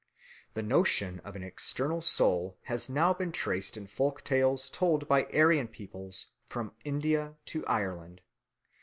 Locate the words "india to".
6.83-7.63